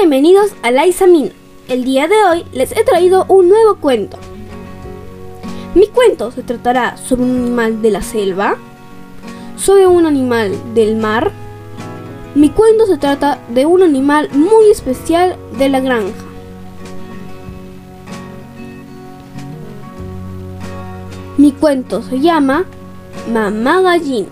Bienvenidos 0.00 0.54
a 0.62 0.70
La 0.70 0.86
Isamina. 0.86 1.28
El 1.68 1.84
día 1.84 2.08
de 2.08 2.14
hoy 2.24 2.46
les 2.52 2.72
he 2.74 2.84
traído 2.84 3.26
un 3.28 3.50
nuevo 3.50 3.74
cuento. 3.76 4.16
Mi 5.74 5.88
cuento 5.88 6.30
se 6.30 6.42
tratará 6.42 6.96
sobre 6.96 7.24
un 7.24 7.36
animal 7.42 7.82
de 7.82 7.90
la 7.90 8.00
selva, 8.00 8.56
sobre 9.56 9.86
un 9.86 10.06
animal 10.06 10.52
del 10.72 10.96
mar. 10.96 11.32
Mi 12.34 12.48
cuento 12.48 12.86
se 12.86 12.96
trata 12.96 13.40
de 13.50 13.66
un 13.66 13.82
animal 13.82 14.30
muy 14.32 14.70
especial 14.70 15.36
de 15.58 15.68
la 15.68 15.80
granja. 15.80 16.24
Mi 21.36 21.52
cuento 21.52 22.02
se 22.02 22.20
llama 22.20 22.64
Mamá 23.30 23.82
Gallina. 23.82 24.28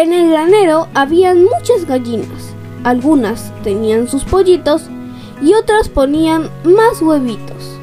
En 0.00 0.14
el 0.14 0.30
granero 0.30 0.88
habían 0.94 1.44
muchas 1.44 1.84
gallinas. 1.86 2.54
Algunas 2.84 3.52
tenían 3.62 4.08
sus 4.08 4.24
pollitos 4.24 4.84
y 5.42 5.52
otras 5.52 5.90
ponían 5.90 6.48
más 6.64 7.02
huevitos. 7.02 7.78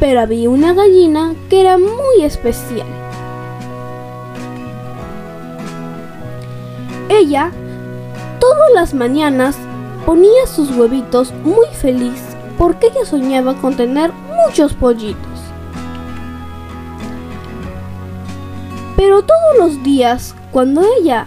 Pero 0.00 0.22
había 0.22 0.48
una 0.48 0.72
gallina 0.72 1.34
que 1.50 1.60
era 1.60 1.76
muy 1.76 2.22
especial. 2.22 2.86
Ella 7.10 7.52
todas 8.40 8.72
las 8.74 8.94
mañanas 8.94 9.58
ponía 10.06 10.46
sus 10.46 10.74
huevitos 10.74 11.34
muy 11.44 11.66
feliz 11.74 12.22
porque 12.56 12.86
ella 12.86 13.04
soñaba 13.04 13.52
con 13.52 13.76
tener 13.76 14.12
muchos 14.46 14.72
pollitos. 14.72 15.40
Pero 18.96 19.20
todos 19.20 19.58
los 19.58 19.82
días, 19.82 20.34
cuando 20.52 20.82
ella 20.98 21.26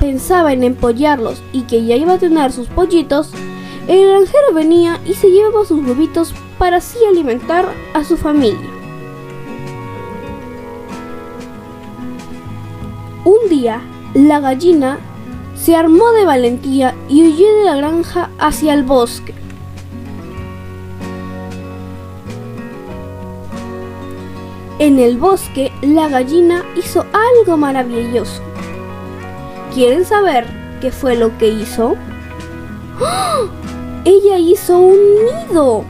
pensaba 0.00 0.52
en 0.52 0.62
empollarlos 0.62 1.42
y 1.52 1.62
que 1.62 1.84
ya 1.84 1.96
iba 1.96 2.14
a 2.14 2.18
tener 2.18 2.52
sus 2.52 2.68
pollitos, 2.68 3.30
el 3.88 4.08
granjero 4.08 4.52
venía 4.54 5.00
y 5.04 5.14
se 5.14 5.30
llevaba 5.30 5.64
sus 5.64 5.84
huevitos 5.86 6.34
para 6.58 6.78
así 6.78 6.98
alimentar 7.08 7.66
a 7.94 8.04
su 8.04 8.16
familia. 8.16 8.70
Un 13.24 13.48
día, 13.48 13.80
la 14.14 14.40
gallina 14.40 14.98
se 15.56 15.74
armó 15.74 16.12
de 16.12 16.24
valentía 16.24 16.94
y 17.08 17.24
huyó 17.24 17.56
de 17.56 17.64
la 17.64 17.76
granja 17.76 18.30
hacia 18.38 18.74
el 18.74 18.84
bosque. 18.84 19.34
En 24.78 24.98
el 24.98 25.16
bosque, 25.16 25.72
la 25.80 26.08
gallina 26.08 26.62
hizo 26.76 27.06
algo 27.12 27.56
maravilloso. 27.56 28.42
¿Quieren 29.72 30.04
saber 30.04 30.44
qué 30.82 30.90
fue 30.90 31.16
lo 31.16 31.36
que 31.38 31.48
hizo? 31.48 31.94
¡Oh! 33.00 33.48
Ella 34.04 34.38
hizo 34.38 34.78
un 34.78 34.98
nido. 35.24 35.84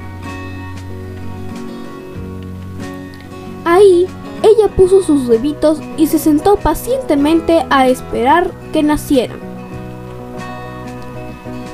Ahí, 3.65 4.07
ella 4.45 4.69
puso 4.77 5.03
sus 5.03 5.29
huevitos 5.29 5.81
y 5.97 6.07
se 6.07 6.21
sentó 6.21 6.55
pacientemente 6.55 7.67
a 7.69 7.89
esperar 7.89 8.53
que 8.73 8.85
nacieran. 8.85 9.41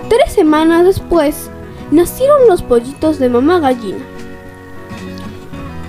Tres 0.09 0.33
semanas 0.33 0.87
después, 0.87 1.51
nacieron 1.91 2.49
los 2.49 2.63
pollitos 2.63 3.19
de 3.19 3.29
mamá 3.29 3.61
gallina. 3.61 4.03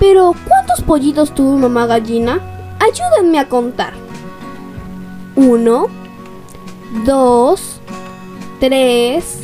Pero, 0.06 0.34
¿cuántos 0.46 0.82
pollitos 0.82 1.34
tuvo 1.34 1.56
mamá 1.56 1.86
gallina? 1.86 2.38
Ayúdenme 2.78 3.38
a 3.38 3.48
contar. 3.48 3.94
Uno, 5.34 5.86
dos, 7.06 7.80
tres, 8.60 9.38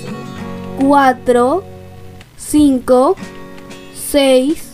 cuatro, 0.78 1.64
cinco, 2.36 3.17
seis 3.95 4.73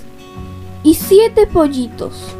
y 0.83 0.94
siete 0.94 1.47
pollitos. 1.47 2.34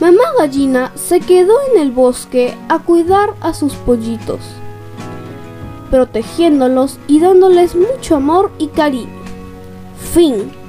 Mamá 0.00 0.34
gallina 0.38 0.92
se 0.96 1.20
quedó 1.20 1.54
en 1.72 1.80
el 1.80 1.92
bosque 1.92 2.54
a 2.68 2.78
cuidar 2.78 3.32
a 3.40 3.54
sus 3.54 3.72
pollitos, 3.72 4.40
protegiéndolos 5.90 6.98
y 7.06 7.20
dándoles 7.20 7.74
mucho 7.74 8.16
amor 8.16 8.52
y 8.58 8.66
cariño. 8.66 9.18
Fin. 10.12 10.59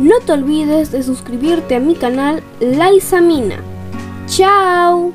No 0.00 0.18
te 0.20 0.32
olvides 0.32 0.92
de 0.92 1.02
suscribirte 1.02 1.76
a 1.76 1.78
mi 1.78 1.94
canal 1.94 2.42
La 2.58 2.90
Isamina. 2.90 3.62
¡Chao! 4.24 5.12